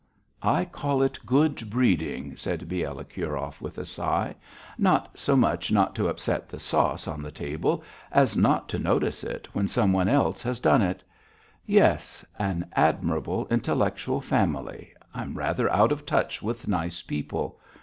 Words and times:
"I 0.41 0.65
call 0.65 1.03
it 1.03 1.19
good 1.27 1.69
breeding," 1.69 2.35
said 2.35 2.67
Bielokurov, 2.67 3.61
with 3.61 3.77
a 3.77 3.85
sigh, 3.85 4.33
"not 4.79 5.15
so 5.19 5.35
much 5.35 5.71
not 5.71 5.93
to 5.93 6.07
upset 6.07 6.49
the 6.49 6.57
sauce 6.57 7.07
on 7.07 7.21
the 7.21 7.29
table, 7.31 7.83
as 8.11 8.35
not 8.35 8.67
to 8.69 8.79
notice 8.79 9.23
it 9.23 9.47
when 9.53 9.67
some 9.67 9.93
one 9.93 10.07
else 10.07 10.41
has 10.41 10.59
done 10.59 10.81
it. 10.81 11.03
Yes. 11.67 12.25
An 12.39 12.65
admirable 12.75 13.45
intellectual 13.51 14.21
family. 14.21 14.91
I'm 15.13 15.37
rather 15.37 15.71
out 15.71 15.91
of 15.91 16.03
touch 16.03 16.41
with 16.41 16.67
nice 16.67 17.03
people. 17.03 17.59